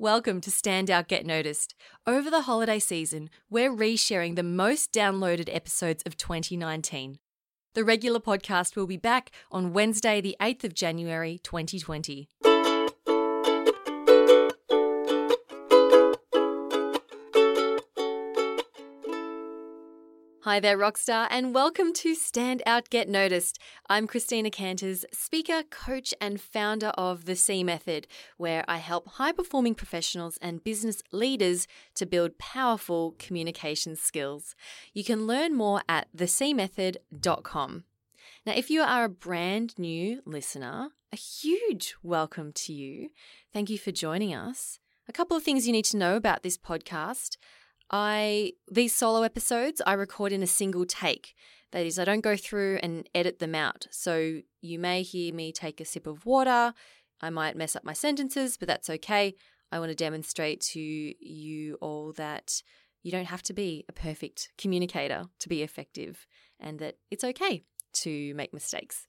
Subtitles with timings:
[0.00, 1.74] Welcome to Stand Out Get Noticed.
[2.06, 7.18] Over the holiday season, we're resharing the most downloaded episodes of 2019.
[7.74, 12.30] The regular podcast will be back on Wednesday, the 8th of January, 2020.
[20.44, 23.58] Hi there, Rockstar, and welcome to Stand Out Get Noticed.
[23.90, 28.06] I'm Christina Canters, speaker, coach, and founder of The C Method,
[28.38, 31.66] where I help high performing professionals and business leaders
[31.96, 34.54] to build powerful communication skills.
[34.94, 37.84] You can learn more at thecmethod.com.
[38.46, 43.10] Now, if you are a brand new listener, a huge welcome to you.
[43.52, 44.78] Thank you for joining us.
[45.06, 47.36] A couple of things you need to know about this podcast.
[47.90, 51.34] I these solo episodes I record in a single take.
[51.72, 53.86] That is, I don't go through and edit them out.
[53.90, 56.74] So you may hear me take a sip of water.
[57.20, 59.34] I might mess up my sentences, but that's okay.
[59.70, 62.62] I want to demonstrate to you all that
[63.02, 66.26] you don't have to be a perfect communicator to be effective
[66.58, 69.06] and that it's okay to make mistakes.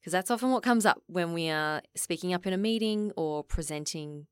[0.00, 3.44] Because that's often what comes up when we are speaking up in a meeting or
[3.44, 4.26] presenting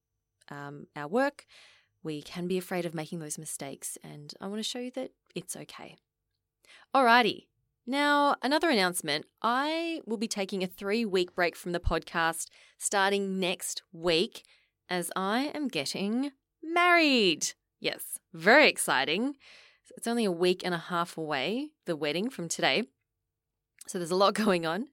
[0.51, 1.45] um, our work
[2.05, 5.11] we can be afraid of making those mistakes, and I want to show you that
[5.35, 5.97] it's okay.
[6.95, 7.47] Alrighty.
[7.87, 9.27] Now, another announcement.
[9.43, 12.47] I will be taking a three week break from the podcast
[12.79, 14.43] starting next week
[14.89, 16.33] as I am getting
[16.63, 17.53] married.
[17.81, 19.37] Yes, very exciting.
[19.97, 22.85] It's only a week and a half away, the wedding from today.
[23.87, 24.89] So there's a lot going on.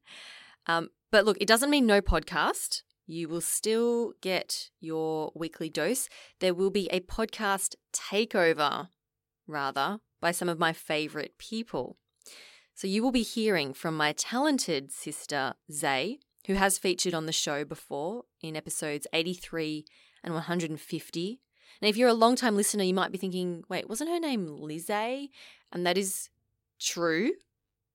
[0.68, 6.08] Um, but look, it doesn't mean no podcast you will still get your weekly dose.
[6.40, 8.88] There will be a podcast takeover,
[9.48, 11.98] rather, by some of my favorite people.
[12.74, 17.34] So you will be hearing from my talented sister, Zay, who has featured on the
[17.34, 19.86] show before in episodes 83
[20.24, 21.42] and 150.
[21.82, 24.48] Now, if you're a long time listener, you might be thinking, wait, wasn't her name
[24.48, 25.32] Lizzie?
[25.72, 26.30] And that is
[26.80, 27.32] true.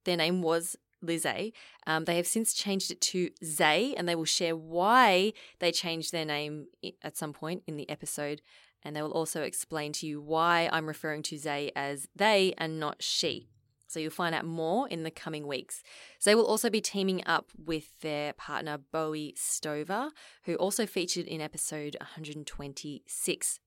[0.05, 0.77] Their name was
[1.07, 1.55] Lizzie.
[1.87, 6.13] Um, they have since changed it to Zay, and they will share why they changed
[6.13, 6.67] their name
[7.03, 8.43] at some point in the episode.
[8.83, 12.79] And they will also explain to you why I'm referring to Zay as they and
[12.79, 13.49] not she.
[13.89, 15.83] So you'll find out more in the coming weeks.
[16.25, 20.11] They will also be teaming up with their partner Bowie Stover,
[20.45, 23.61] who also featured in episode 126.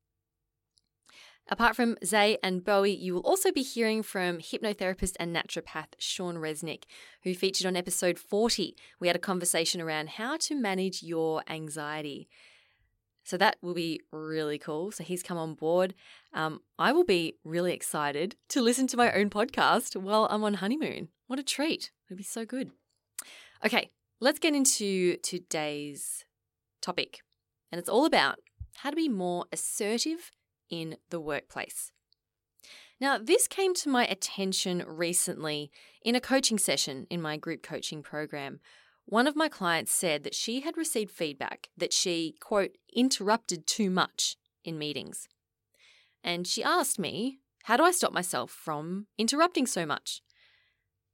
[1.51, 6.35] Apart from Zay and Bowie, you will also be hearing from hypnotherapist and naturopath Sean
[6.35, 6.83] Resnick,
[7.23, 8.75] who featured on episode 40.
[8.99, 12.29] We had a conversation around how to manage your anxiety.
[13.23, 14.91] So that will be really cool.
[14.91, 15.95] So he's come on board.
[16.33, 20.55] Um, I will be really excited to listen to my own podcast while I'm on
[20.55, 21.09] honeymoon.
[21.25, 21.89] What a treat!
[22.07, 22.71] It'll be so good.
[23.65, 23.89] Okay,
[24.19, 26.25] let's get into today's
[26.79, 27.21] topic.
[27.71, 28.37] And it's all about
[28.77, 30.31] how to be more assertive
[30.69, 31.91] in the workplace.
[33.01, 35.71] Now, this came to my attention recently
[36.03, 38.59] in a coaching session in my group coaching program.
[39.05, 43.89] One of my clients said that she had received feedback that she, quote, interrupted too
[43.89, 45.27] much in meetings.
[46.23, 50.21] And she asked me, how do I stop myself from interrupting so much?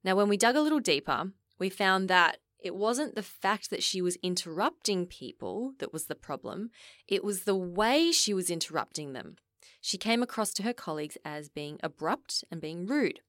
[0.03, 3.83] Now, when we dug a little deeper, we found that it wasn't the fact that
[3.83, 6.71] she was interrupting people that was the problem,
[7.07, 9.37] it was the way she was interrupting them
[9.85, 13.19] she came across to her colleagues as being abrupt and being rude.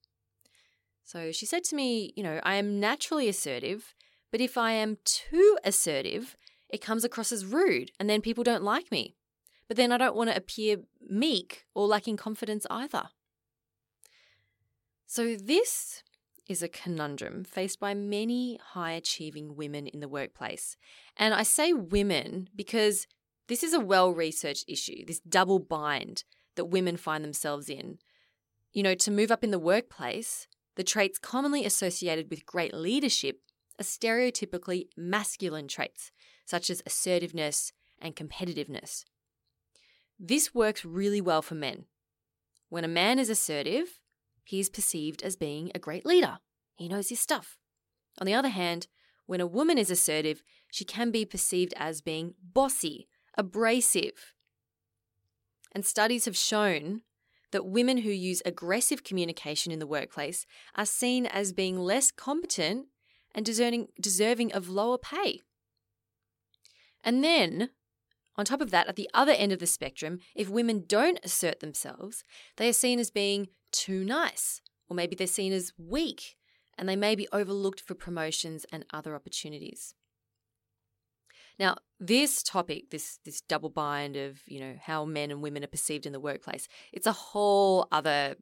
[1.04, 3.94] So she said to me, You know, I am naturally assertive,
[4.32, 6.34] but if I am too assertive,
[6.70, 9.16] it comes across as rude and then people don't like me.
[9.68, 13.10] But then I don't want to appear meek or lacking confidence either.
[15.06, 16.03] So this
[16.49, 20.77] is a conundrum faced by many high achieving women in the workplace.
[21.17, 23.07] And I say women because
[23.49, 26.25] this is a well researched issue, this double bind
[26.57, 27.99] that women find themselves in.
[28.73, 33.41] You know, to move up in the workplace, the traits commonly associated with great leadership
[33.78, 36.11] are stereotypically masculine traits,
[36.45, 39.05] such as assertiveness and competitiveness.
[40.19, 41.84] This works really well for men.
[42.69, 43.99] When a man is assertive,
[44.47, 46.39] he is perceived as being a great leader.
[46.77, 47.59] He knows his stuff.
[48.19, 48.87] On the other hand,
[49.27, 54.34] when a woman is assertive, she can be perceived as being bossy, abrasive,
[55.77, 57.03] and studies have shown
[57.51, 62.87] that women who use aggressive communication in the workplace are seen as being less competent
[63.34, 65.42] and deserving, deserving of lower pay.
[67.04, 67.69] And then,
[68.37, 71.60] on top of that, at the other end of the spectrum, if women don't assert
[71.60, 72.25] themselves,
[72.57, 76.37] they are seen as being too nice, or maybe they're seen as weak,
[76.78, 79.95] and they may be overlooked for promotions and other opportunities.
[81.59, 85.69] Now, this topic, this this double bind of, you know, how men and women are
[85.69, 88.37] perceived in the workplace, it's a whole other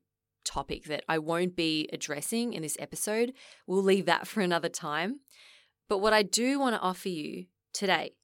[0.45, 3.33] topic that I won't be addressing in this episode.
[3.67, 5.21] We'll leave that for another time.
[5.89, 8.15] But what I do want to offer you today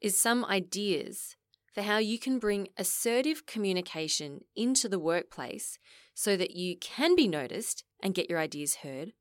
[0.00, 1.35] is some ideas
[1.76, 5.78] for how you can bring assertive communication into the workplace
[6.14, 9.12] so that you can be noticed and get your ideas heard,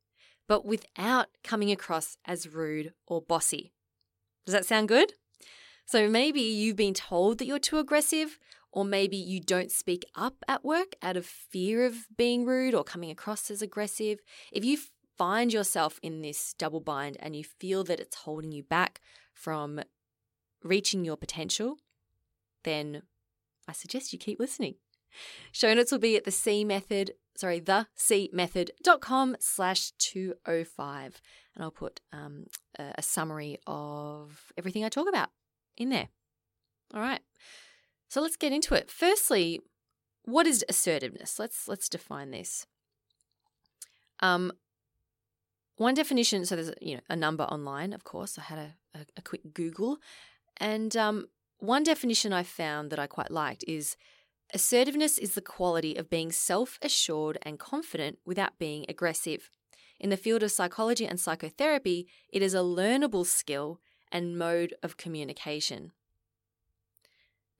[0.48, 3.74] but without coming across as rude or bossy.
[4.46, 5.12] Does that sound good?
[5.86, 8.40] So maybe you've been told that you're too aggressive,
[8.72, 12.86] or maybe you don't speak up at work out of fear of being rude or
[12.86, 14.19] coming across as aggressive.
[14.54, 14.78] If you
[15.18, 19.01] find yourself in this double bind and you feel that it's holding you back
[19.34, 19.81] from
[20.63, 21.80] reaching your potential,
[22.65, 23.03] then
[23.67, 24.75] I suggest you keep listening.
[25.51, 31.21] Show notes will be at the C method, sorry, the C method.com slash 205.
[31.56, 32.47] And I'll put um,
[32.77, 35.29] a summary of everything I talk about
[35.77, 36.09] in there.
[36.94, 37.21] All right.
[38.09, 38.91] So let's get into it.
[38.91, 39.62] Firstly,
[40.25, 41.39] what is assertiveness?
[41.39, 42.65] Let's let's define this.
[44.19, 44.51] Um,
[45.77, 46.45] one definition.
[46.45, 47.94] So there's you know a number online.
[47.94, 49.97] Of course, I had a, a, a quick Google,
[50.57, 51.27] and um,
[51.60, 53.96] one definition I found that I quite liked is
[54.54, 59.50] assertiveness is the quality of being self assured and confident without being aggressive.
[60.00, 63.80] In the field of psychology and psychotherapy, it is a learnable skill
[64.12, 65.92] and mode of communication.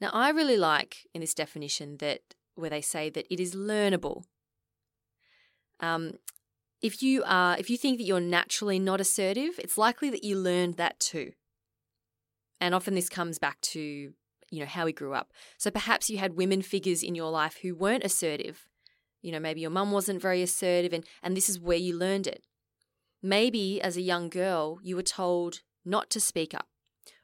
[0.02, 4.24] Now, I really like in this definition that where they say that it is learnable.
[5.80, 6.14] Um,
[6.82, 10.38] if you are, if you think that you're naturally not assertive, it's likely that you
[10.38, 11.32] learned that too.
[12.60, 15.32] And often this comes back to, you know, how we grew up.
[15.58, 18.66] So perhaps you had women figures in your life who weren't assertive.
[19.22, 22.28] You know, maybe your mum wasn't very assertive and, and this is where you learned
[22.28, 22.44] it.
[23.22, 26.68] Maybe as a young girl, you were told not to speak up,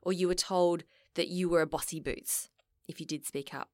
[0.01, 0.83] or you were told
[1.15, 2.49] that you were a bossy boots
[2.87, 3.69] if you did speak up.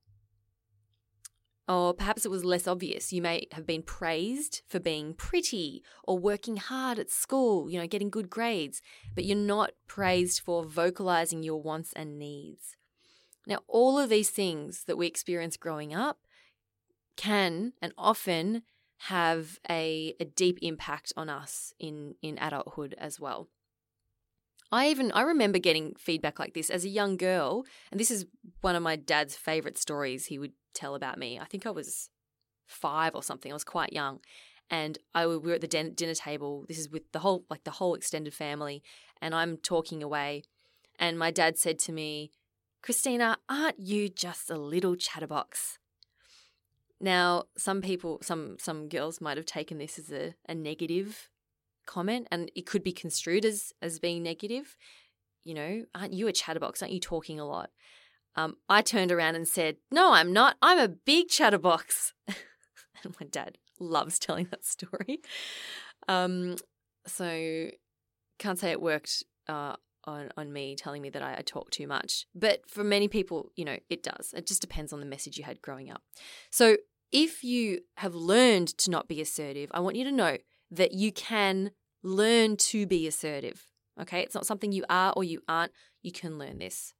[1.68, 3.12] Or perhaps it was less obvious.
[3.12, 7.86] You may have been praised for being pretty or working hard at school, you know,
[7.86, 8.80] getting good grades,
[9.14, 12.76] but you're not praised for vocalizing your wants and needs.
[13.46, 16.20] Now, all of these things that we experience growing up
[17.16, 18.62] can and often
[19.02, 23.48] have a, a deep impact on us in, in adulthood as well.
[24.70, 28.26] I even I remember getting feedback like this as a young girl, and this is
[28.60, 31.38] one of my dad's favorite stories he would tell about me.
[31.38, 32.10] I think I was
[32.66, 33.50] five or something.
[33.50, 34.20] I was quite young,
[34.70, 36.66] and I we were at the dinner table.
[36.68, 38.82] This is with the whole like the whole extended family,
[39.22, 40.42] and I'm talking away,
[40.98, 42.30] and my dad said to me,
[42.82, 45.78] "Christina, aren't you just a little chatterbox?"
[47.00, 51.30] Now, some people, some some girls might have taken this as a, a negative
[51.88, 54.76] comment and it could be construed as as being negative.
[55.42, 56.82] You know aren't you a chatterbox?
[56.82, 57.70] Aren't you talking a lot?
[58.36, 60.56] Um, i turned around and said no i'm not.
[60.62, 62.14] I'm a big chatterbox.
[63.04, 65.20] And my dad loves telling that story.
[66.08, 66.56] Um,
[67.06, 67.68] so
[68.40, 71.86] can't say it worked uh, on, on me telling me that I, I talk too
[71.86, 74.34] much but for many people you know it does.
[74.36, 76.02] It just depends on the message you had growing up.
[76.50, 76.76] So
[77.12, 80.36] if you have learned to not be assertive i want you to know
[80.70, 81.70] that you can
[82.02, 83.66] learn to be assertive.
[84.00, 85.72] Okay, it's not something you are or you aren't.
[86.02, 86.94] You can learn this.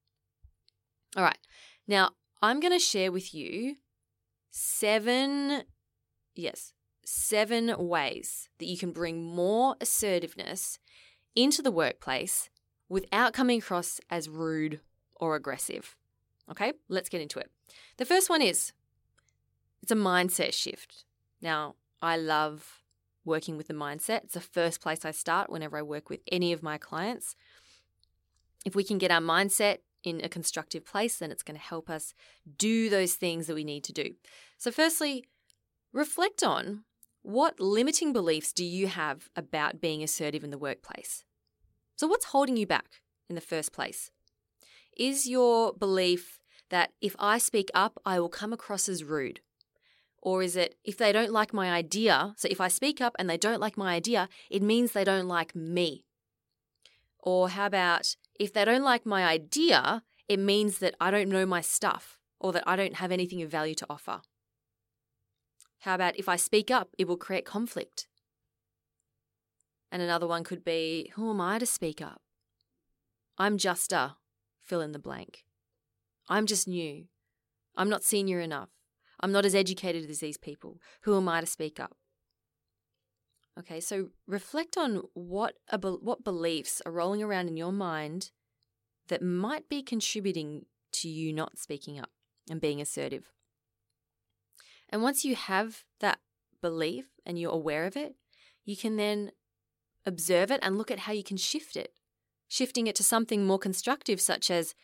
[1.16, 1.38] All right,
[1.86, 2.10] now
[2.42, 3.76] I'm going to share with you
[4.50, 5.62] seven,
[6.34, 6.72] yes,
[7.04, 10.78] seven ways that you can bring more assertiveness
[11.34, 12.50] into the workplace
[12.88, 14.80] without coming across as rude
[15.16, 15.96] or aggressive.
[16.50, 17.50] Okay, let's get into it.
[17.96, 18.72] The first one is
[19.82, 21.04] it's a mindset shift.
[21.40, 22.82] Now, I love
[23.28, 24.24] working with the mindset.
[24.24, 27.36] It's the first place I start whenever I work with any of my clients.
[28.64, 31.88] If we can get our mindset in a constructive place, then it's going to help
[31.88, 32.14] us
[32.56, 34.14] do those things that we need to do.
[34.56, 35.24] So, firstly,
[35.92, 36.84] reflect on
[37.22, 41.24] what limiting beliefs do you have about being assertive in the workplace?
[41.96, 44.10] So, what's holding you back in the first place?
[44.96, 46.38] Is your belief
[46.70, 49.40] that if I speak up, I will come across as rude?
[50.20, 53.30] Or is it if they don't like my idea, so if I speak up and
[53.30, 56.04] they don't like my idea, it means they don't like me?
[57.20, 61.46] Or how about if they don't like my idea, it means that I don't know
[61.46, 64.22] my stuff or that I don't have anything of value to offer?
[65.80, 68.08] How about if I speak up, it will create conflict?
[69.90, 72.20] And another one could be who am I to speak up?
[73.38, 74.16] I'm just a
[74.60, 75.44] fill in the blank.
[76.28, 77.04] I'm just new.
[77.76, 78.70] I'm not senior enough.
[79.20, 80.80] I'm not as educated as these people.
[81.02, 81.96] Who am I to speak up?
[83.58, 88.30] Okay, so reflect on what what beliefs are rolling around in your mind
[89.08, 92.10] that might be contributing to you not speaking up
[92.48, 93.30] and being assertive.
[94.88, 96.20] And once you have that
[96.62, 98.14] belief and you're aware of it,
[98.64, 99.32] you can then
[100.06, 101.92] observe it and look at how you can shift it,
[102.48, 104.74] shifting it to something more constructive, such as,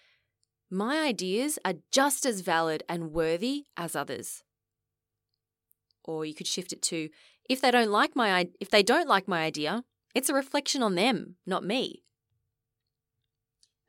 [0.74, 4.42] my ideas are just as valid and worthy as others.
[6.02, 7.08] Or you could shift it to,
[7.48, 10.96] if they don't like my if they don't like my idea, it's a reflection on
[10.96, 12.02] them, not me.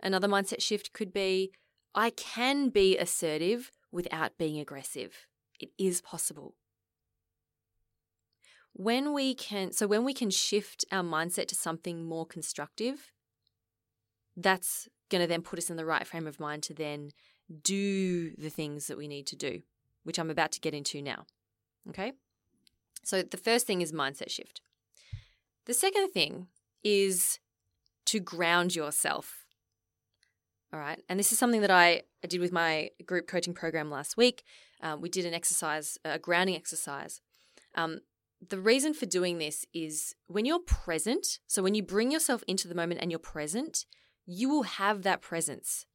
[0.01, 1.51] Another mindset shift could be,
[1.95, 5.27] I can be assertive without being aggressive.
[5.59, 6.55] It is possible
[8.73, 13.13] when we can so when we can shift our mindset to something more constructive
[14.35, 17.11] that's going to then put us in the right frame of mind to then
[17.61, 19.61] do the things that we need to do
[20.03, 21.25] which i'm about to get into now
[21.89, 22.13] okay?
[23.03, 24.61] So the first thing is mindset shift.
[25.65, 26.47] The second thing
[26.83, 27.39] is
[28.05, 29.45] to ground yourself
[30.73, 31.01] all right?
[31.07, 34.43] And this is something that i, I did with my group coaching program last week.
[34.81, 37.21] Um, we did an exercise a grounding exercise.
[37.75, 37.99] Um,
[38.49, 42.67] the reason for doing this is when you're present, so when you bring yourself into
[42.67, 43.85] the moment and you're present,
[44.25, 45.85] you will have that presence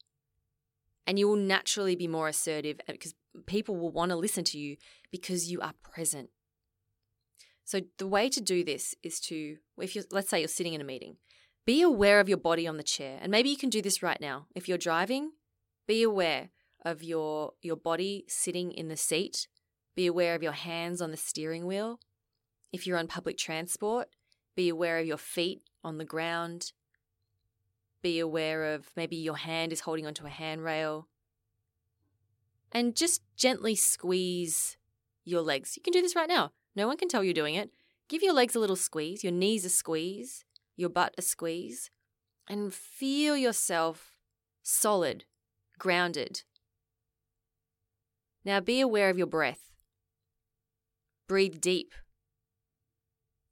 [1.06, 3.14] and you will naturally be more assertive because
[3.46, 4.76] people will want to listen to you
[5.10, 6.30] because you are present.
[7.64, 10.80] So the way to do this is to if you let's say you're sitting in
[10.80, 11.16] a meeting,
[11.66, 13.18] be aware of your body on the chair.
[13.20, 14.46] And maybe you can do this right now.
[14.54, 15.32] If you're driving,
[15.86, 16.50] be aware
[16.84, 19.46] of your your body sitting in the seat.
[19.94, 22.00] Be aware of your hands on the steering wheel.
[22.72, 24.08] If you're on public transport,
[24.56, 26.72] be aware of your feet on the ground.
[28.02, 31.08] Be aware of maybe your hand is holding onto a handrail.
[32.72, 34.76] And just gently squeeze
[35.24, 35.76] your legs.
[35.76, 36.52] You can do this right now.
[36.76, 37.70] No one can tell you're doing it.
[38.08, 40.44] Give your legs a little squeeze, your knees a squeeze,
[40.76, 41.90] your butt a squeeze,
[42.48, 44.12] and feel yourself
[44.62, 45.24] solid,
[45.78, 46.42] grounded.
[48.44, 49.72] Now be aware of your breath.
[51.28, 51.92] Breathe deep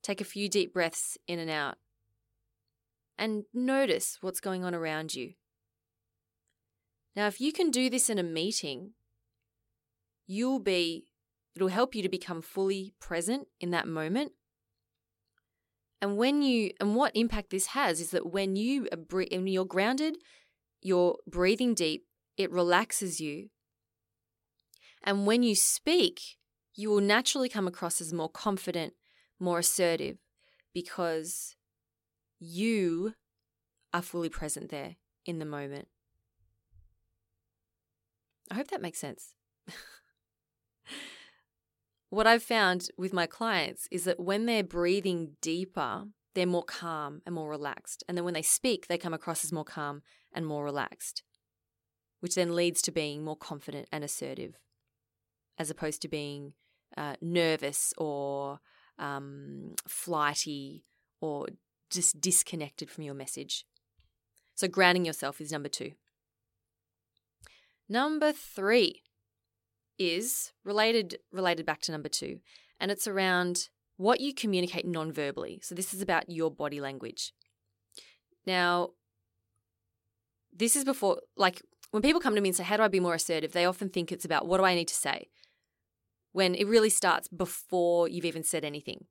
[0.09, 1.77] Take a few deep breaths in and out.
[3.19, 5.33] And notice what's going on around you.
[7.17, 8.93] Now, if you can do this in a meeting,
[10.27, 11.07] you'll be,
[11.57, 14.33] it'll help you to become fully present in that moment.
[16.01, 19.65] And when you, and what impact this has is that when you are, when you're
[19.65, 20.19] grounded,
[20.81, 22.07] you're breathing deep,
[22.37, 23.49] it relaxes you.
[25.03, 26.21] And when you speak,
[26.77, 28.93] you will naturally come across as more confident
[29.41, 30.19] more assertive
[30.75, 31.57] because
[32.39, 33.15] you
[33.93, 35.89] are fully present there in the moment.
[38.51, 39.35] I hope that makes sense.
[42.11, 46.05] what I've found with my clients is that when they're breathing deeper,
[46.35, 48.05] they're more calm and more relaxed.
[48.09, 50.03] And then when they speak, they come across as more calm
[50.33, 51.23] and more relaxed,
[52.21, 54.55] which then leads to being more confident and assertive,
[55.59, 56.55] as opposed to being
[56.97, 58.61] uh, nervous or
[58.99, 60.85] um, flighty,
[61.21, 61.47] or
[61.91, 63.65] just disconnected from your message.
[64.55, 65.93] So, grounding yourself is number two.
[67.89, 69.03] Number three
[69.99, 72.41] is related related back to number two,
[72.81, 75.59] and it's around what you communicate non-verbally.
[75.63, 77.33] So this is about your body language.
[78.47, 78.91] Now,
[80.55, 83.01] this is before like when people come to me and say, How do I be
[83.01, 83.53] more assertive?
[83.53, 85.29] They often think it's about what do I need to say?
[86.33, 89.07] when it really starts before you've even said anything.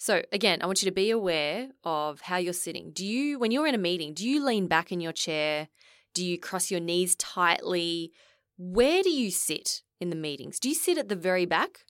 [0.00, 2.90] So, again, I want you to be aware of how you're sitting.
[2.90, 5.68] Do you, when you're in a meeting, do you lean back in your chair?
[6.14, 8.10] Do you cross your knees tightly?
[8.56, 10.58] Where do you sit in the meetings?
[10.58, 11.84] Do you sit at the very back?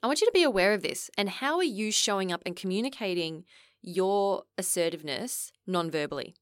[0.00, 2.54] I want you to be aware of this and how are you showing up and
[2.54, 3.44] communicating
[3.82, 6.36] your assertiveness non verbally?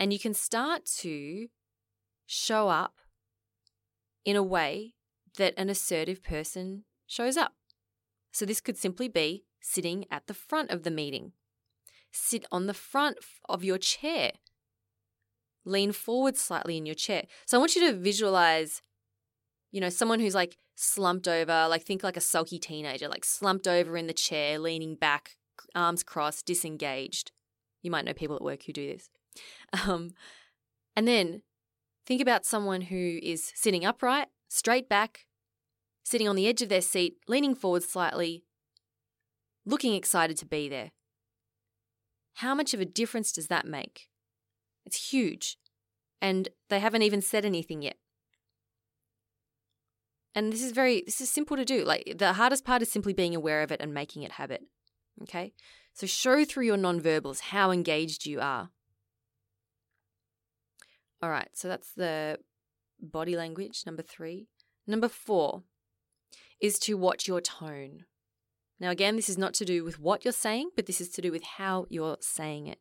[0.00, 1.46] And you can start to
[2.26, 2.96] show up
[4.24, 4.94] in a way
[5.36, 7.52] that an assertive person shows up.
[8.32, 11.32] So this could simply be sitting at the front of the meeting.
[12.12, 13.18] Sit on the front
[13.48, 14.32] of your chair.
[15.64, 17.24] Lean forward slightly in your chair.
[17.46, 18.82] So I want you to visualize,
[19.70, 23.68] you know, someone who's like slumped over, like think like a sulky teenager, like slumped
[23.68, 25.36] over in the chair, leaning back,
[25.74, 27.32] arms crossed, disengaged.
[27.82, 29.08] You might know people at work who do this.
[29.86, 30.14] Um,
[30.96, 31.42] and then
[32.10, 35.26] Think about someone who is sitting upright, straight back,
[36.02, 38.44] sitting on the edge of their seat, leaning forward slightly,
[39.64, 40.90] looking excited to be there.
[42.34, 44.08] How much of a difference does that make?
[44.86, 45.56] It's huge.
[46.20, 47.96] And they haven't even said anything yet.
[50.34, 51.84] And this is very this is simple to do.
[51.84, 54.62] Like the hardest part is simply being aware of it and making it habit.
[55.22, 55.52] Okay?
[55.92, 58.70] So show through your nonverbals how engaged you are
[61.22, 62.38] All right, so that's the
[63.00, 64.48] body language, number three.
[64.86, 65.64] Number four
[66.60, 68.04] is to watch your tone.
[68.78, 71.22] Now, again, this is not to do with what you're saying, but this is to
[71.22, 72.78] do with how you're saying it.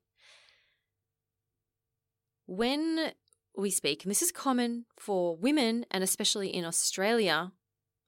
[2.46, 3.12] When
[3.56, 7.52] we speak, and this is common for women, and especially in Australia,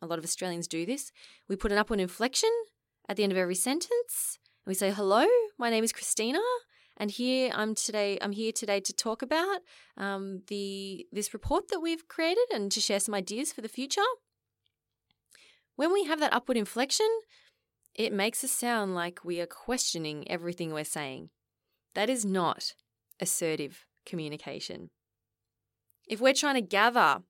[0.01, 1.11] a lot of Australians do this,
[1.47, 2.49] we put an upward inflection
[3.09, 4.39] at the end of every sentence.
[4.65, 5.25] And we say, Hello,
[5.57, 6.39] my name is Christina.
[6.97, 8.17] And here I'm today.
[8.21, 9.61] I'm here today to talk about
[9.97, 14.01] um, the this report that we've created and to share some ideas for the future.
[15.81, 17.07] When we have that upward inflection,
[17.95, 21.31] it makes us sound like we are questioning everything we're saying.
[21.95, 22.75] That is not
[23.19, 24.91] assertive communication.
[26.07, 27.23] If we're trying to gather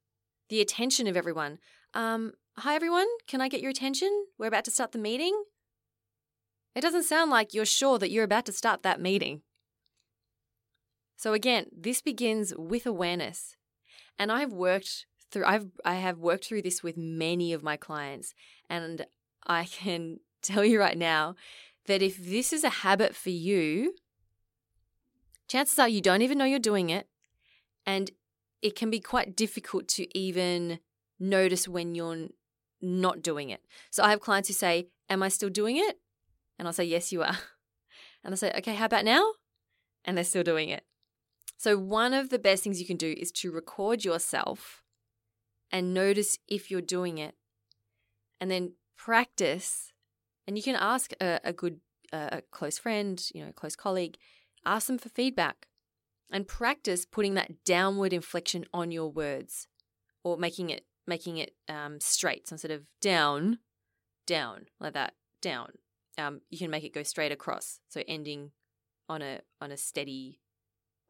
[0.49, 1.59] the attention of everyone,
[1.93, 4.25] um, hi everyone, can I get your attention?
[4.37, 5.45] We're about to start the meeting.
[6.75, 9.43] It doesn't sound like you're sure that you're about to start that meeting.
[11.15, 13.55] So again, this begins with awareness.
[14.19, 18.33] And I've worked through I've I have worked through this with many of my clients
[18.69, 19.05] and
[19.45, 21.35] I can tell you right now
[21.87, 23.95] that if this is a habit for you,
[25.47, 27.07] chances are you don't even know you're doing it.
[27.85, 28.11] And
[28.61, 30.79] it can be quite difficult to even
[31.19, 32.27] notice when you're
[32.81, 33.61] not doing it.
[33.89, 35.99] So I have clients who say, Am I still doing it?
[36.57, 37.37] And I'll say, Yes, you are.
[38.23, 39.31] And I say, Okay, how about now?
[40.05, 40.83] And they're still doing it.
[41.57, 44.80] So, one of the best things you can do is to record yourself
[45.71, 47.35] and notice if you're doing it.
[48.39, 49.93] And then practice
[50.47, 51.79] and you can ask a, a good,
[52.11, 54.17] uh, a close friend, you know, a close colleague,
[54.65, 55.67] ask them for feedback
[56.31, 59.67] and practice putting that downward inflection on your words
[60.23, 62.47] or making it making it um, straight.
[62.47, 63.59] So instead of down,
[64.27, 65.73] down like that, down.
[66.17, 68.51] Um, you can make it go straight across, so ending
[69.09, 70.39] on a on a steady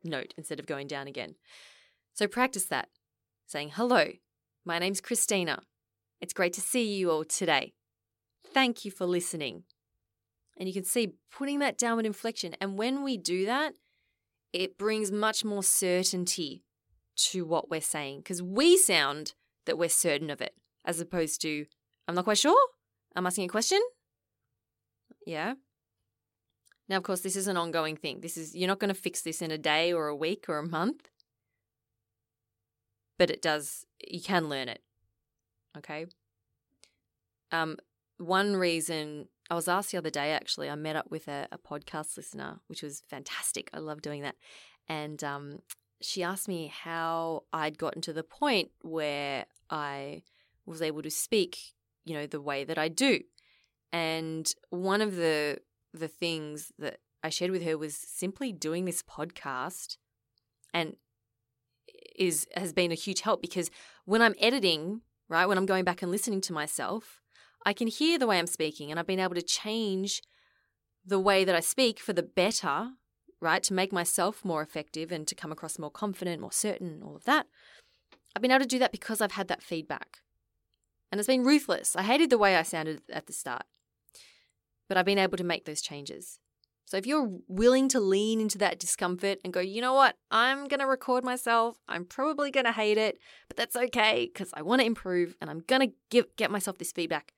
[0.03, 1.35] note instead of going down again.
[2.13, 2.89] So practice that,
[3.47, 4.11] saying hello.
[4.63, 5.59] My name's Christina.
[6.19, 7.73] It's great to see you all today.
[8.53, 9.63] Thank you for listening.
[10.57, 12.55] And you can see putting that downward inflection.
[12.61, 13.73] And when we do that,
[14.53, 16.63] it brings much more certainty
[17.15, 19.33] to what we're saying because we sound
[19.65, 20.53] that we're certain of it
[20.85, 21.65] as opposed to,
[22.07, 22.59] I'm not quite sure.
[23.15, 23.79] I'm asking a question.
[25.25, 25.55] Yeah.
[26.87, 28.21] Now, of course, this is an ongoing thing.
[28.21, 30.57] This is, you're not going to fix this in a day or a week or
[30.57, 31.09] a month,
[33.21, 34.81] but it does, you can learn it.
[35.77, 36.07] Okay.
[37.51, 37.77] Um,
[38.17, 41.59] one reason I was asked the other day, actually, I met up with a, a
[41.59, 43.69] podcast listener, which was fantastic.
[43.75, 44.37] I love doing that.
[44.89, 45.59] And um,
[46.01, 50.23] she asked me how I'd gotten to the point where I
[50.65, 51.59] was able to speak,
[52.03, 53.19] you know, the way that I do.
[53.93, 55.59] And one of the
[55.93, 59.97] the things that I shared with her was simply doing this podcast
[60.73, 60.95] and
[62.21, 63.71] is has been a huge help because
[64.05, 67.19] when I'm editing, right, when I'm going back and listening to myself,
[67.65, 70.21] I can hear the way I'm speaking and I've been able to change
[71.03, 72.91] the way that I speak for the better,
[73.41, 73.63] right?
[73.63, 77.23] To make myself more effective and to come across more confident, more certain, all of
[77.25, 77.47] that.
[78.35, 80.19] I've been able to do that because I've had that feedback.
[81.11, 81.95] And it's been ruthless.
[81.95, 83.63] I hated the way I sounded at the start,
[84.87, 86.39] but I've been able to make those changes.
[86.91, 90.67] So if you're willing to lean into that discomfort and go, you know what, I'm
[90.67, 91.77] going to record myself.
[91.87, 95.49] I'm probably going to hate it, but that's okay because I want to improve and
[95.49, 97.31] I'm going to get myself this feedback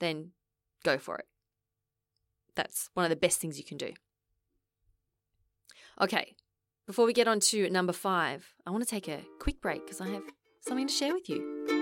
[0.00, 0.32] then
[0.84, 1.24] go for it.
[2.56, 3.92] That's one of the best things you can do.
[5.98, 6.34] Okay,
[6.86, 10.02] before we get on to number five, I want to take a quick break because
[10.02, 10.24] I have
[10.60, 11.79] something to share with you.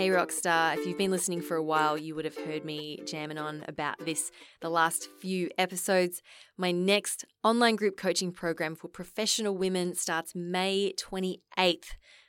[0.00, 3.36] Hey Rockstar, if you've been listening for a while, you would have heard me jamming
[3.36, 4.30] on about this
[4.62, 6.22] the last few episodes.
[6.56, 11.84] My next online group coaching program for professional women starts May 28th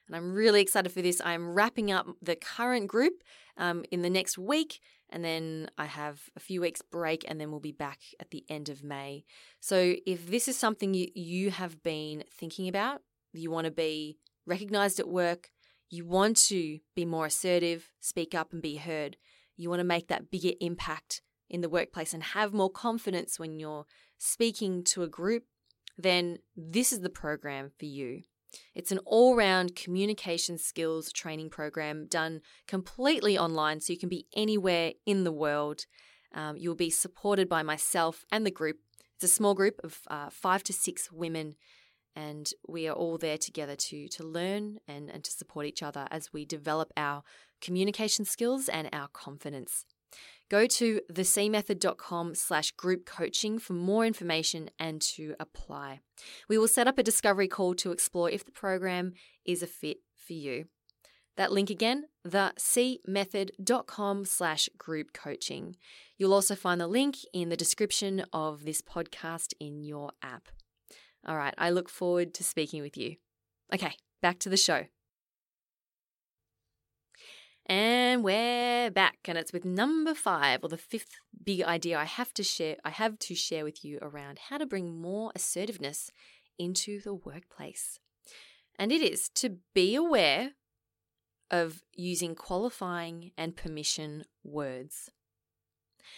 [0.06, 1.22] and I'm really excited for this.
[1.24, 3.24] I'm wrapping up the current group
[3.56, 7.52] um, in the next week, and then I have a few weeks break, and then
[7.52, 9.24] we'll be back at the end of May.
[9.62, 13.00] So if this is something you, you have been thinking about,
[13.32, 15.50] you want to be recognized at work,
[15.92, 19.18] you want to be more assertive, speak up and be heard,
[19.58, 23.60] you want to make that bigger impact in the workplace and have more confidence when
[23.60, 23.86] you're
[24.18, 25.44] speaking to a group,
[25.98, 28.22] then this is the program for you.
[28.74, 34.28] It's an all round communication skills training program done completely online so you can be
[34.36, 35.86] anywhere in the world.
[36.34, 38.78] Um, you'll be supported by myself and the group.
[39.16, 41.56] It's a small group of uh, five to six women,
[42.16, 46.08] and we are all there together to, to learn and, and to support each other
[46.12, 47.24] as we develop our
[47.62, 49.86] communication skills and our confidence.
[50.50, 56.02] Go to thecmethod.com slash group coaching for more information and to apply.
[56.50, 59.14] We will set up a discovery call to explore if the program
[59.46, 60.66] is a fit for you.
[61.38, 65.78] That link again, thecmethod.com slash group coaching.
[66.18, 70.50] You'll also find the link in the description of this podcast in your app.
[71.28, 73.18] All right, I look forward to speaking with you.
[73.74, 74.86] Okay, back to the show.
[77.68, 82.34] And we're back, and it's with number five, or the fifth big idea I have
[82.34, 82.78] to share.
[82.84, 86.12] I have to share with you around how to bring more assertiveness
[86.58, 88.00] into the workplace.
[88.78, 90.52] And it is to be aware
[91.52, 95.10] of using qualifying and permission words.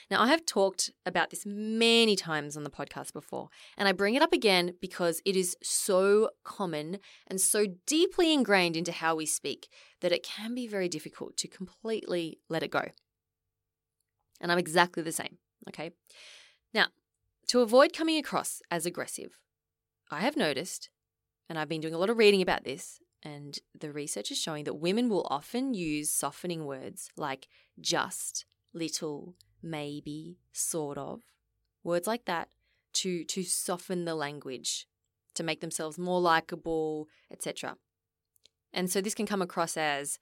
[0.10, 4.16] Now, I have talked about this many times on the podcast before, and I bring
[4.16, 9.26] it up again because it is so common and so deeply ingrained into how we
[9.26, 9.70] speak
[10.02, 12.84] that it can be very difficult to completely let it go.
[14.42, 15.38] And I'm exactly the same,
[15.70, 15.92] okay?
[16.74, 16.88] Now,
[17.48, 19.40] to avoid coming across as aggressive,
[20.12, 20.90] I have noticed,
[21.50, 24.66] and I've been doing a lot of reading about this, and the research is showing
[24.66, 27.48] that women will often use softening words like
[27.80, 31.22] just, little, maybe, sort of,
[31.84, 32.50] words like that
[32.94, 34.88] to to soften the language,
[35.36, 37.78] to make themselves more likable, etc.
[38.74, 40.20] And so this can come across as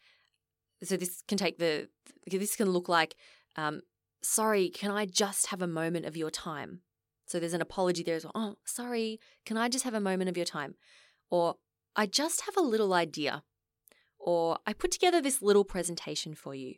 [0.83, 1.89] so this can take the
[2.27, 3.15] this can look like
[3.55, 3.81] um,
[4.21, 6.81] sorry, can I just have a moment of your time?
[7.25, 8.33] So there's an apology there as well.
[8.35, 10.75] Oh, sorry, can I just have a moment of your time?
[11.29, 11.55] Or
[11.95, 13.43] I just have a little idea.
[14.19, 16.75] Or I put together this little presentation for you.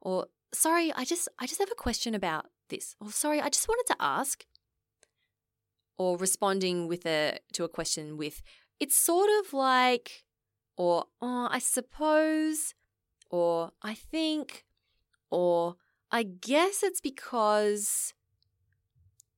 [0.00, 2.94] Or sorry, I just I just have a question about this.
[3.00, 4.44] Or sorry, I just wanted to ask.
[5.98, 8.42] Or responding with a to a question with
[8.78, 10.24] it's sort of like
[10.76, 12.74] or oh, I suppose
[13.30, 14.64] or I think
[15.30, 15.76] or
[16.10, 18.14] I guess it's because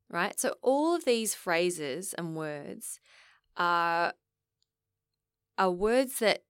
[0.09, 0.38] right?
[0.38, 3.01] So all of these phrases and words
[3.57, 4.12] are
[5.59, 6.44] are words that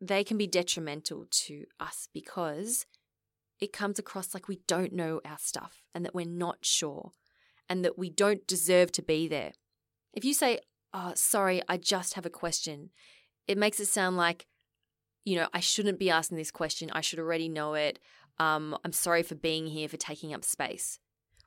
[0.00, 2.86] they can be detrimental to us because
[3.62, 7.12] it comes across like we don't know our stuff and that we're not sure
[7.68, 9.52] and that we don't deserve to be there.
[10.12, 10.58] If you say,
[10.92, 12.90] Oh, sorry, I just have a question,
[13.46, 14.46] it makes it sound like,
[15.24, 16.90] you know, I shouldn't be asking this question.
[16.92, 18.00] I should already know it.
[18.38, 20.98] Um, I'm sorry for being here, for taking up space.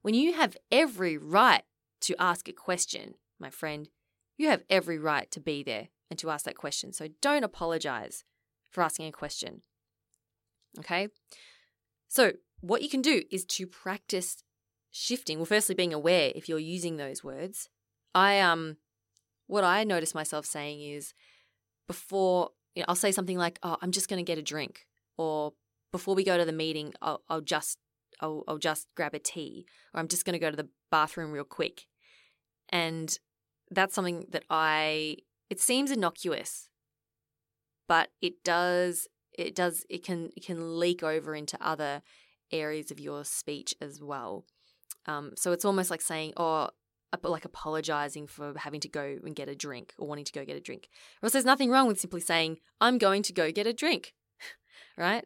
[0.01, 1.63] When you have every right
[2.01, 3.89] to ask a question, my friend,
[4.37, 6.93] you have every right to be there and to ask that question.
[6.93, 8.23] So don't apologize
[8.71, 9.61] for asking a question.
[10.79, 11.09] Okay?
[12.15, 14.37] So, what you can do is to practice
[14.89, 15.37] shifting.
[15.37, 17.67] Well, firstly, being aware if you're using those words.
[18.13, 18.77] I um,
[19.47, 21.13] what I notice myself saying is,
[21.89, 24.87] before you know, I'll say something like, "Oh, I'm just going to get a drink,"
[25.17, 25.55] or
[25.91, 27.79] before we go to the meeting, I'll, I'll just
[28.21, 31.33] I'll, I'll just grab a tea, or I'm just going to go to the bathroom
[31.33, 31.85] real quick,
[32.69, 33.19] and
[33.69, 35.17] that's something that I.
[35.49, 36.69] It seems innocuous,
[37.89, 42.01] but it does it does it can it can leak over into other
[42.51, 44.45] areas of your speech as well.
[45.05, 46.69] Um, so it's almost like saying, "Oh,
[47.23, 50.57] like apologizing for having to go and get a drink or wanting to go get
[50.57, 50.89] a drink."
[51.21, 54.13] Or there's nothing wrong with simply saying, "I'm going to go get a drink,"
[54.97, 55.25] right?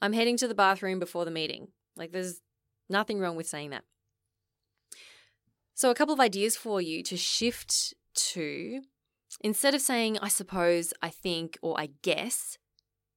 [0.00, 1.68] I'm heading to the bathroom before the meeting.
[1.96, 2.40] Like there's
[2.88, 3.84] nothing wrong with saying that.
[5.74, 7.94] So a couple of ideas for you to shift
[8.32, 8.82] to
[9.40, 12.58] instead of saying I suppose, I think, or I guess,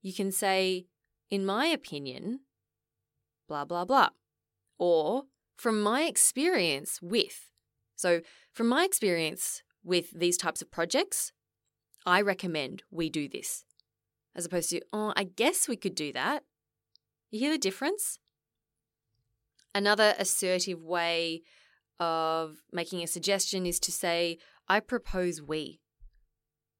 [0.02, 0.86] you can say,
[1.30, 2.42] in my opinion,
[3.48, 4.10] blah, blah, blah.
[4.78, 5.24] Or
[5.58, 7.52] from my experience with.
[7.96, 8.22] So,
[8.54, 11.34] from my experience with these types of projects,
[12.06, 13.66] I recommend we do this.
[14.36, 16.44] As opposed to, oh, I guess we could do that.
[17.30, 18.20] You hear the difference?
[19.76, 21.42] Another assertive way
[22.00, 25.82] of making a suggestion is to say, I propose we,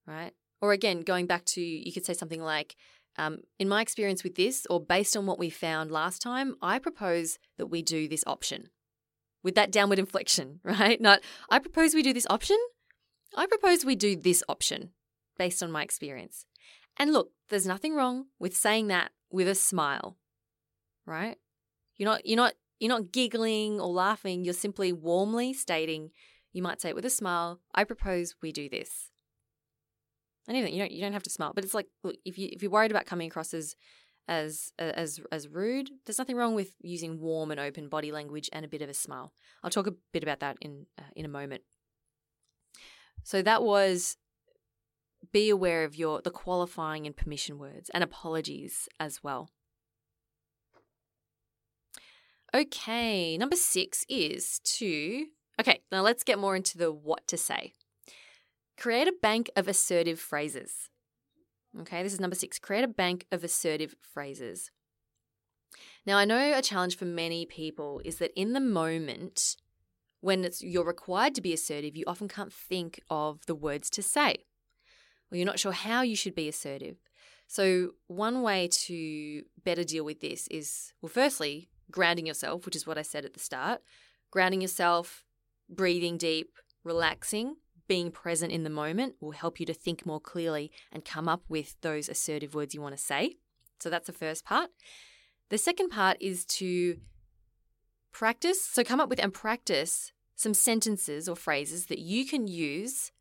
[0.08, 0.32] right?
[0.62, 2.76] Or again, going back to, you could say something like,
[3.20, 6.80] um, in my experience with this, or based on what we found last time, I
[6.80, 8.70] propose that we do this option
[9.44, 11.00] with that downward inflection, right?
[11.02, 12.58] Not, I propose we do this option.
[13.36, 14.92] I propose we do this option
[15.38, 16.46] based on my experience.
[16.98, 20.18] And look, there's nothing wrong with saying that with a smile,
[21.06, 21.38] right?
[21.98, 24.46] You're not, you're not, you're not giggling or laughing.
[24.46, 26.12] You're simply warmly stating,
[26.54, 29.12] you might say it with a smile, I propose we do this.
[30.56, 32.62] Even you don't you don't have to smile, but it's like look if you if
[32.62, 33.76] you're worried about coming across as
[34.28, 38.66] as as as rude, there's nothing wrong with using warm and open body language and
[38.66, 39.34] a bit of a smile.
[39.64, 41.64] I'll talk a bit about that in uh, in a moment.
[43.24, 44.18] So that was
[45.32, 49.50] be aware of your the qualifying and permission words and apologies as well.
[52.54, 55.26] Okay, number six is to.
[55.60, 57.74] Okay, now let's get more into the what to say.
[58.80, 60.90] Create a bank of assertive phrases.
[61.82, 62.58] Okay, this is number six.
[62.58, 64.72] Create a bank of assertive phrases.
[66.06, 69.58] Now, I know a challenge for many people is that in the moment,
[70.22, 74.46] when you're required to be assertive, you often can't think of the words to say,
[75.30, 76.98] or you're not sure how you should be assertive.
[77.48, 82.88] So, one way to better deal with this is, well, firstly, grounding yourself, which is
[82.88, 83.82] what I said at the start.
[84.32, 85.26] Grounding yourself,
[85.70, 87.56] breathing deep, relaxing,
[87.90, 91.42] being present in the moment will help you to think more clearly and come up
[91.50, 93.36] with those assertive words you want to say.
[93.80, 94.70] So, that's the first part.
[95.50, 97.00] The second part is to
[98.14, 98.64] practice.
[98.64, 103.12] So, come up with and practice some sentences or phrases that you can use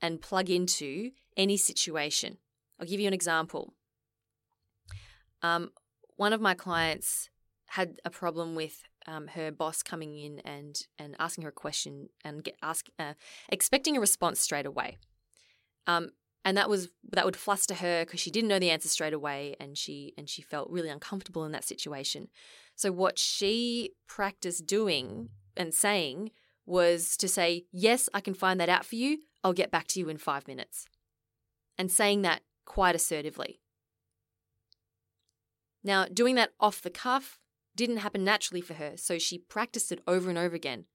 [0.00, 2.38] and plug into any situation.
[2.80, 3.74] I'll give you an example.
[5.42, 5.70] Um,
[6.16, 7.28] one of my clients
[7.66, 12.08] had a problem with um, her boss coming in and and asking her a question
[12.24, 13.14] and get ask uh,
[13.48, 14.98] expecting a response straight away.
[15.86, 16.10] Um,
[16.44, 19.56] and that was that would fluster her because she didn't know the answer straight away
[19.58, 22.28] and she and she felt really uncomfortable in that situation.
[22.74, 26.30] So what she practiced doing and saying
[26.66, 29.20] was to say, "Yes, I can find that out for you.
[29.42, 30.86] I'll get back to you in 5 minutes."
[31.78, 33.60] And saying that quite assertively.
[35.82, 37.38] Now, doing that off the cuff
[37.76, 40.86] didn't happen naturally for her, so she practiced it over and over again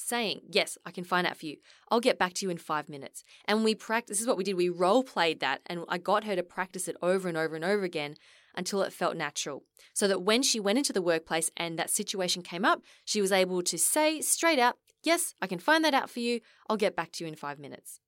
[0.00, 1.56] saying, Yes, I can find out for you.
[1.90, 3.22] I'll get back to you in five minutes.
[3.44, 4.56] And we practice, this is what we did.
[4.56, 7.64] We role played that, and I got her to practice it over and over and
[7.64, 8.16] over again
[8.54, 9.64] until it felt natural.
[9.92, 13.32] So that when she went into the workplace and that situation came up, she was
[13.32, 16.40] able to say straight out, Yes, I can find that out for you.
[16.68, 18.00] I'll get back to you in five minutes.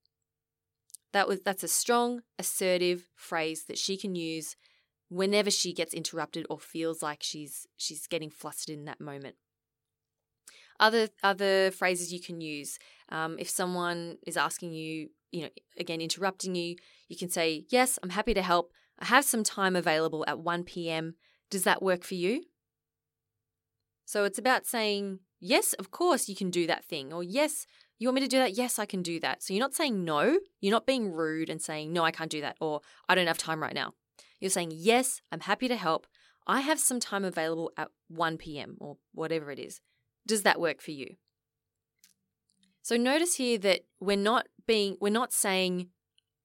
[1.11, 4.55] That was that's a strong, assertive phrase that she can use
[5.13, 9.35] whenever she gets interrupted or feels like she's she's getting flustered in that moment.
[10.79, 12.79] Other other phrases you can use.
[13.09, 16.75] Um, if someone is asking you, you know, again interrupting you,
[17.07, 18.73] you can say, "Yes, I'm happy to help.
[18.99, 21.15] I have some time available at 1 p.m.
[21.51, 22.45] Does that work for you?"
[24.05, 27.67] So it's about saying, "Yes, of course you can do that thing," or "Yes,
[27.99, 28.57] you want me to do that?
[28.57, 30.39] Yes, I can do that." So you're not saying no.
[30.59, 33.37] You're not being rude and saying, "No, I can't do that," or "I don't have
[33.37, 33.93] time right now."
[34.43, 36.05] You're saying, "Yes, I'm happy to help.
[36.45, 38.75] I have some time available at 1 p.m.
[38.81, 39.79] or whatever it is.
[40.27, 41.15] Does that work for you?
[42.81, 45.91] So notice here that we're not being we're not saying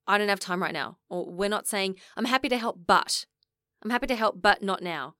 [0.06, 3.26] I don't have time right now or we're not saying I'm happy to help but
[3.82, 5.16] I'm happy to help but not now.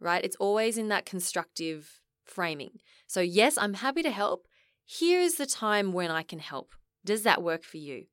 [0.00, 0.24] Right?
[0.24, 2.80] It's always in that constructive framing.
[3.06, 4.48] So yes, I'm happy to help.
[4.86, 6.74] Here is the time when I can help.
[7.04, 8.06] Does that work for you?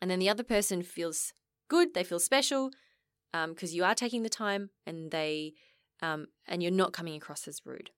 [0.00, 1.32] And then the other person feels
[1.68, 2.70] good, they feel special
[3.32, 5.54] because um, you are taking the time and they
[6.00, 7.90] um, and you're not coming across as rude.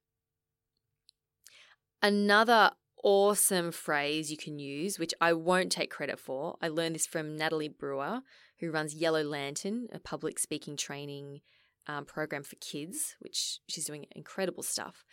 [2.01, 2.71] Another
[3.03, 7.37] awesome phrase you can use, which I won't take credit for, I learned this from
[7.37, 8.21] Natalie Brewer,
[8.59, 11.41] who runs Yellow Lantern, a public speaking training
[11.87, 15.03] um, program for kids, which she's doing incredible stuff.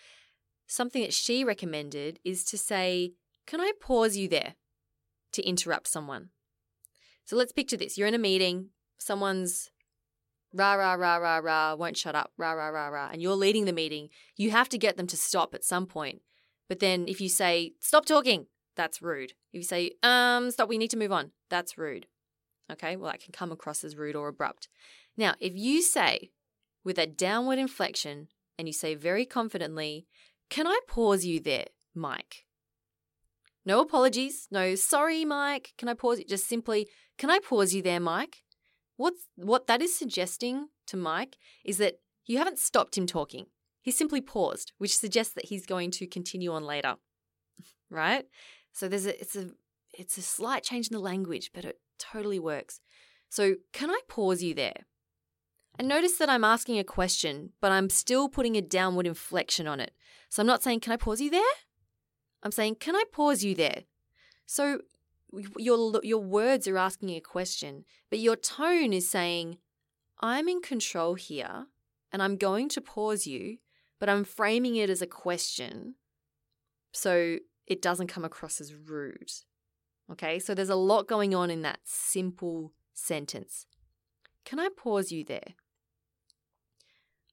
[0.66, 3.12] Something that she recommended is to say,
[3.46, 4.54] Can I pause you there
[5.32, 6.30] to interrupt someone?
[7.24, 9.70] So let's picture this you're in a meeting, someone's
[10.52, 13.64] rah, rah, rah, rah, rah, won't shut up, rah, rah, rah, rah, and you're leading
[13.64, 14.08] the meeting.
[14.36, 16.22] You have to get them to stop at some point.
[16.68, 19.32] But then if you say, stop talking, that's rude.
[19.52, 22.06] If you say, um, stop, we need to move on, that's rude.
[22.70, 24.68] Okay, well, that can come across as rude or abrupt.
[25.16, 26.30] Now, if you say
[26.84, 30.06] with a downward inflection and you say very confidently,
[30.50, 32.44] can I pause you there, Mike?
[33.64, 35.72] No apologies, no sorry, Mike.
[35.76, 36.24] Can I pause you?
[36.24, 38.42] Just simply, can I pause you there, Mike?
[38.98, 43.46] What's, what that is suggesting to Mike is that you haven't stopped him talking.
[43.80, 46.96] He simply paused, which suggests that he's going to continue on later.
[47.90, 48.26] right?
[48.72, 49.52] So there's a it's a
[49.94, 52.80] it's a slight change in the language, but it totally works.
[53.30, 54.86] So, can I pause you there?
[55.78, 59.80] And notice that I'm asking a question, but I'm still putting a downward inflection on
[59.80, 59.92] it.
[60.28, 61.42] So I'm not saying, Can I pause you there?
[62.42, 63.84] I'm saying, Can I pause you there?
[64.46, 64.80] So
[65.56, 69.58] your, your words are asking a question, but your tone is saying,
[70.20, 71.66] I'm in control here
[72.12, 73.58] and I'm going to pause you
[73.98, 75.94] but I'm framing it as a question
[76.92, 79.32] so it doesn't come across as rude.
[80.10, 83.66] Okay, so there's a lot going on in that simple sentence.
[84.44, 85.54] Can I pause you there?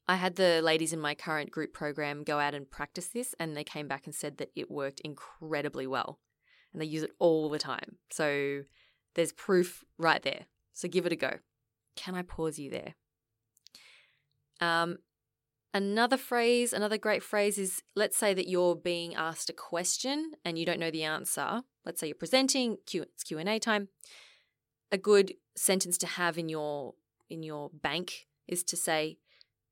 [0.08, 3.55] I had the ladies in my current group program go out and practice this, and
[3.55, 6.19] they came back and said that it worked incredibly well.
[6.75, 7.95] And they use it all the time.
[8.11, 8.63] So
[9.15, 10.45] there's proof right there.
[10.73, 11.35] So give it a go.
[11.95, 12.95] Can I pause you there?
[14.59, 14.97] Um,
[15.75, 20.57] Another phrase, another great phrase is let's say that you're being asked a question and
[20.57, 21.63] you don't know the answer.
[21.83, 23.89] Let's say you're presenting, Q, it's Q&A time.
[24.89, 26.93] A good sentence to have in your
[27.29, 29.17] in your bank is to say,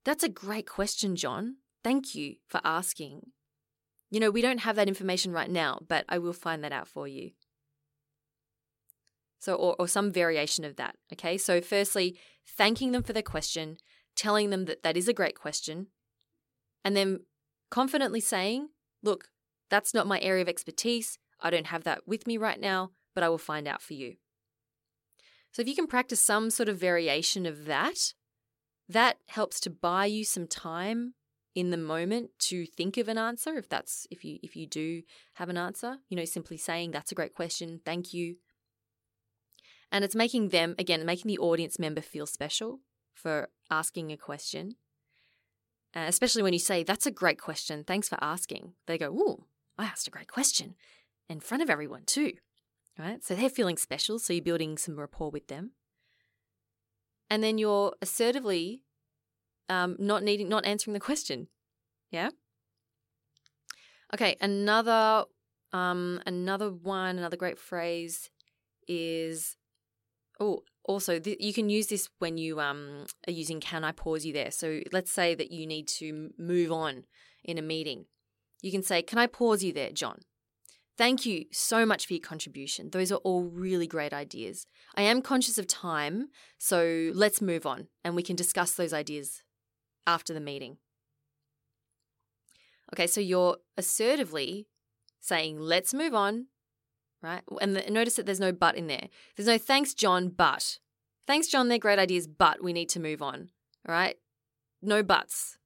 [0.04, 1.60] "That's a great question, John.
[1.86, 3.32] Thank you for asking."
[4.14, 6.88] You know, we don't have that information right now, but I will find that out
[6.88, 7.32] for you.
[9.40, 10.98] So, or, or some variation of that.
[11.12, 11.36] Okay.
[11.36, 13.78] So, firstly, thanking them for their question,
[14.16, 15.88] telling them that that is a great question,
[16.86, 17.22] and then
[17.72, 18.70] confidently saying,
[19.02, 19.30] look,
[19.72, 21.18] that's not my area of expertise.
[21.42, 24.18] I don't have that with me right now, but I will find out for you.
[25.54, 28.14] So if you can practice some sort of variation of that,
[28.88, 31.16] that helps to buy you some time
[31.56, 35.02] in the moment to think of an answer if that's if you if you do
[35.36, 38.36] have an answer you know simply saying that's a great question thank you
[39.92, 42.80] and it's making them again making the audience member feel special
[43.14, 44.76] for asking a question
[45.96, 49.46] uh, especially when you say that's a great question thanks for asking they go ooh
[49.78, 50.76] i asked a great question
[51.30, 52.34] in front of everyone too
[52.98, 53.24] right?
[53.24, 55.72] So they're feeling special, so you're building some rapport with them.
[57.30, 58.82] And then you're assertively
[59.70, 61.48] um, not needing, not answering the question.
[62.12, 62.30] Yeah.
[64.14, 65.26] Okay, another
[65.72, 68.30] um, another one, another great phrase
[68.88, 69.58] is
[70.40, 74.26] oh, also th- you can use this when you um, are using can I pause
[74.26, 74.52] you there.
[74.52, 77.06] So let's say that you need to move on
[77.44, 78.06] in a meeting.
[78.62, 80.20] You can say, "Can I pause you there, John?"
[80.96, 82.92] Thank you so much for your contribution.
[82.92, 84.68] Those are all really great ideas.
[84.96, 86.28] I am conscious of time,
[86.60, 89.42] so let's move on and we can discuss those ideas
[90.06, 90.78] after the meeting.
[92.94, 94.68] Okay, so you're assertively
[95.20, 96.48] saying, let's move on,
[97.22, 97.42] right?
[97.62, 99.08] And the, notice that there's no but in there.
[99.36, 100.80] There's no thanks, John, but.
[101.26, 103.50] Thanks, John, they're great ideas, but we need to move on,
[103.88, 104.18] all right?
[104.82, 105.58] No buts.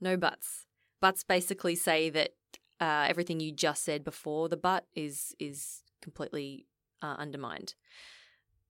[0.00, 0.66] No buts.
[1.00, 2.32] Buts basically say that
[2.80, 6.66] uh, everything you just said before the but is is completely
[7.02, 7.74] uh, undermined.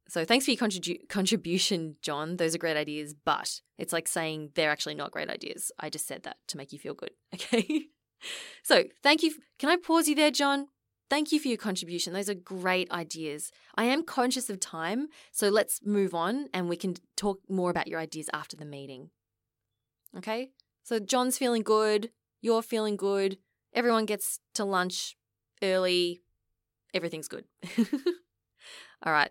[0.09, 2.37] So thanks for your contribu- contribution, John.
[2.37, 5.73] Those are great ideas, but it's like saying they're actually not great ideas.
[5.79, 7.11] I just said that to make you feel good.
[7.35, 7.89] Okay.
[8.63, 9.35] so thank you.
[9.59, 10.69] Can I pause you there, John?
[11.11, 12.15] Thank you for your contribution.
[12.15, 13.53] Those are great ideas.
[13.77, 17.89] I am conscious of time, so let's move on and we can talk more about
[17.89, 19.11] your ideas after the meeting.
[20.17, 20.51] Okay?
[20.83, 23.37] So John's feeling good, you're feeling good,
[23.77, 25.19] Everyone gets to lunch
[25.63, 26.23] early.
[26.95, 27.45] Everything's good.
[29.03, 29.31] All right.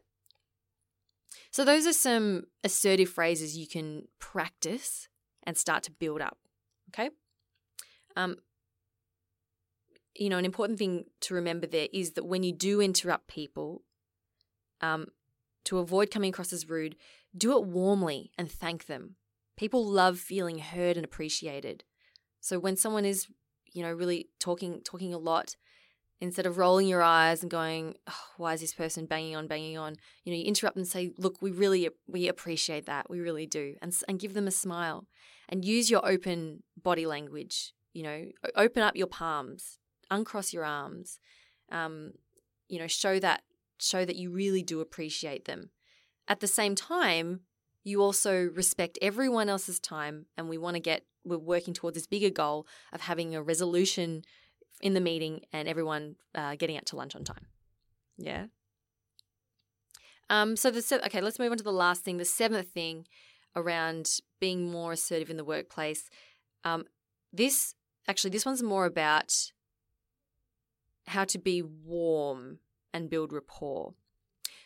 [1.55, 5.07] So, those are some assertive phrases you can practice
[5.43, 6.37] and start to build up.
[6.89, 7.11] Okay.
[8.17, 8.35] Um,
[10.15, 13.83] you know, an important thing to remember there is that when you do interrupt people,
[14.81, 15.07] um,
[15.63, 16.97] to avoid coming across as rude,
[17.37, 19.15] do it warmly and thank them.
[19.55, 21.85] People love feeling heard and appreciated.
[22.41, 23.29] So when someone is
[23.71, 25.55] you know, really talking talking a lot
[26.21, 29.77] instead of rolling your eyes and going, oh, "Why is this person banging on, banging
[29.77, 33.09] on?" You know, you interrupt and say, "Look, we really we appreciate that.
[33.09, 35.07] We really do," and and give them a smile,
[35.49, 37.73] and use your open body language.
[37.93, 38.25] You know,
[38.55, 39.77] open up your palms,
[40.11, 41.19] uncross your arms.
[41.71, 42.13] Um,
[42.67, 43.43] you know, show that
[43.79, 45.71] show that you really do appreciate them.
[46.27, 47.41] At the same time,
[47.83, 52.07] you also respect everyone else's time, and we want to get we're working towards this
[52.07, 54.23] bigger goal of having a resolution
[54.81, 57.47] in the meeting and everyone uh, getting out to lunch on time.
[58.17, 58.45] Yeah.
[60.29, 62.17] Um, so the se- okay, let's move on to the last thing.
[62.17, 63.05] The seventh thing
[63.55, 66.09] around being more assertive in the workplace.
[66.63, 66.85] Um,
[67.31, 67.75] this
[68.07, 69.51] actually, this one's more about
[71.07, 72.59] how to be warm
[72.93, 73.93] and build rapport.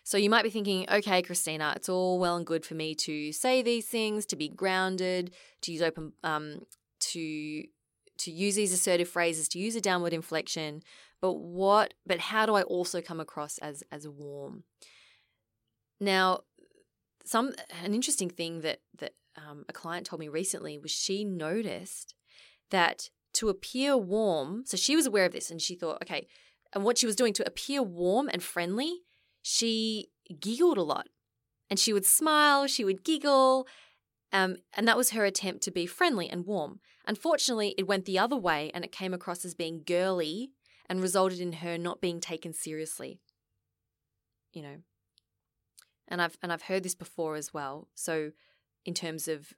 [0.04, 3.32] So you might be thinking, okay, Christina, it's all well and good for me to
[3.32, 6.62] say these things, to be grounded, to use open, um,
[7.00, 7.63] to
[8.19, 10.84] to use these assertive phrases, to use a downward inflection.
[11.21, 11.93] But what?
[12.05, 14.63] But how do I also come across as as warm?
[15.99, 16.41] Now,
[17.25, 17.53] some
[17.84, 22.15] an interesting thing that that um, a client told me recently was she noticed
[22.71, 26.27] that to appear warm, so she was aware of this and she thought, okay,
[26.73, 29.02] and what she was doing to appear warm and friendly
[29.41, 31.08] she giggled a lot
[31.69, 33.67] and she would smile, she would giggle,
[34.32, 36.80] um, and that was her attempt to be friendly and warm.
[37.08, 40.52] Unfortunately, it went the other way and it came across as being girly
[40.88, 43.19] and resulted in her not being taken seriously.
[44.54, 44.75] You know.
[46.08, 47.88] And I've and I've heard this before as well.
[47.96, 48.32] So
[48.86, 49.54] in terms of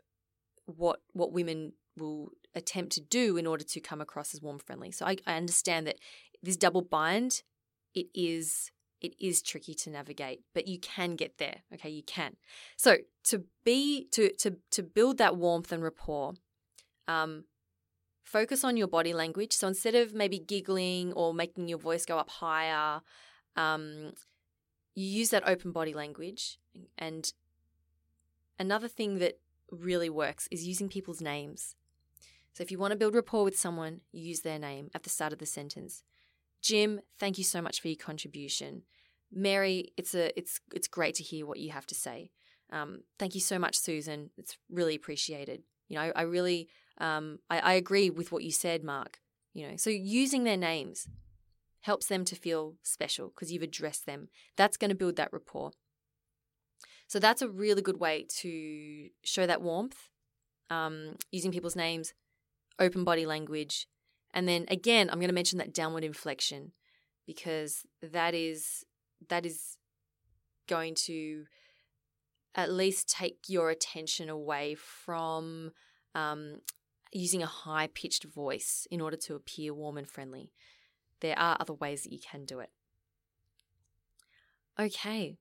[0.65, 4.91] what what women will attempt to do in order to come across as warm friendly.
[4.91, 5.97] So I, I understand that
[6.41, 7.43] this double bind,
[7.93, 11.63] it is it is tricky to navigate, but you can get there.
[11.73, 12.37] Okay, you can.
[12.77, 16.33] So to be to to to build that warmth and rapport,
[17.07, 17.45] um,
[18.23, 19.53] focus on your body language.
[19.53, 23.01] So instead of maybe giggling or making your voice go up higher,
[23.55, 24.13] um,
[24.95, 26.59] you use that open body language.
[26.97, 27.31] And
[28.59, 29.39] another thing that
[29.71, 31.75] really works is using people's names.
[32.53, 35.33] So if you want to build rapport with someone, use their name at the start
[35.33, 36.03] of the sentence.
[36.61, 38.83] Jim, thank you so much for your contribution.
[39.31, 42.31] Mary, it's a it's it's great to hear what you have to say.
[42.71, 44.29] Um, thank you so much, Susan.
[44.37, 45.63] It's really appreciated.
[45.87, 49.19] You know, I really um, I, I agree with what you said, Mark.
[49.53, 51.07] You know, so using their names
[51.81, 54.29] helps them to feel special because you've addressed them.
[54.55, 55.71] That's going to build that rapport.
[57.07, 60.07] So that's a really good way to show that warmth
[60.69, 62.13] um, using people's names,
[62.79, 63.87] open body language,
[64.33, 66.71] and then again, I'm going to mention that downward inflection
[67.27, 68.85] because that is
[69.29, 69.77] that is
[70.67, 71.45] going to
[72.55, 75.71] at least take your attention away from
[76.15, 76.59] um,
[77.11, 80.51] using a high pitched voice in order to appear warm and friendly.
[81.21, 82.71] There are other ways that you can do it.
[84.79, 85.37] Okay,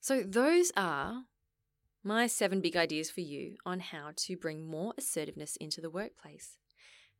[0.00, 1.24] so those are
[2.04, 6.56] my seven big ideas for you on how to bring more assertiveness into the workplace.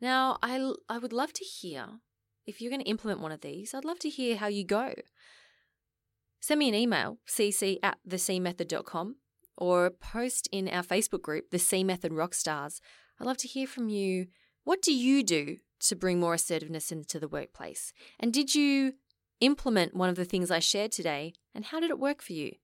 [0.02, 1.86] Now, I, I would love to hear
[2.44, 4.94] if you're going to implement one of these, I'd love to hear how you go.
[6.40, 9.14] Send me an email, cc at thecmethod.com,
[9.56, 12.80] or post in our Facebook group, The C Method Rockstars.
[13.20, 14.26] I'd love to hear from you.
[14.64, 17.92] What do you do to bring more assertiveness into the workplace?
[18.18, 18.94] And did you
[19.40, 21.34] implement one of the things I shared today?
[21.54, 22.54] And how did it work for you?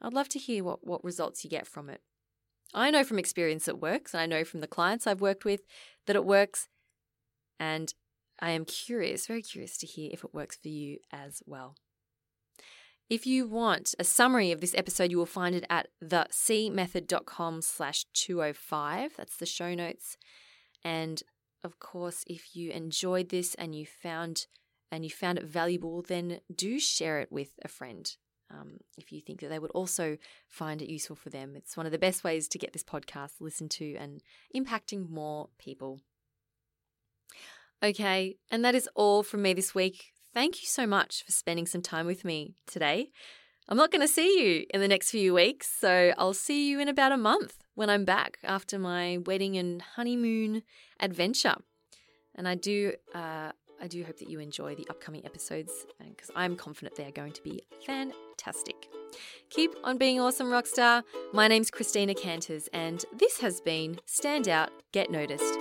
[0.00, 2.00] I'd love to hear what, what results you get from it.
[2.72, 5.60] I know from experience it works, and I know from the clients I've worked with
[6.06, 6.68] that it works.
[7.58, 7.92] And
[8.40, 11.74] I am curious, very curious to hear if it works for you as well.
[13.10, 18.04] If you want a summary of this episode, you will find it at thecmethod.com slash
[18.12, 19.12] 205.
[19.16, 20.18] That's the show notes.
[20.84, 21.22] And
[21.64, 24.46] of course, if you enjoyed this and you found
[24.92, 28.14] and you found it valuable, then do share it with a friend.
[28.50, 31.86] Um, if you think that they would also find it useful for them, it's one
[31.86, 34.22] of the best ways to get this podcast listened to and
[34.54, 36.00] impacting more people.
[37.82, 40.12] Okay, and that is all from me this week.
[40.34, 43.10] Thank you so much for spending some time with me today.
[43.68, 46.80] I'm not going to see you in the next few weeks, so I'll see you
[46.80, 50.62] in about a month when I'm back after my wedding and honeymoon
[50.98, 51.54] adventure.
[52.34, 55.70] And I do, uh, I do hope that you enjoy the upcoming episodes
[56.00, 58.88] because I'm confident they are going to be fantastic.
[59.50, 61.04] Keep on being awesome, rockstar.
[61.32, 65.58] My name's Christina Canters, and this has been Stand Out, Get Noticed.